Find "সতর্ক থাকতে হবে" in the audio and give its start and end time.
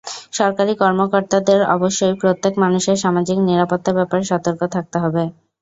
4.31-5.23